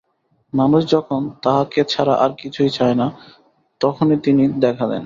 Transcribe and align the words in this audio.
মানুষ 0.53 0.81
যখন 0.91 1.21
তাঁহাকে 1.43 1.81
ছাড়া 1.83 2.13
আর 2.15 2.31
কিছুই 2.37 2.69
চায় 2.69 2.95
না, 2.95 3.07
তখনই 3.81 4.17
তিনি 4.17 4.43
দেখা 4.59 4.85
দেন। 4.87 4.99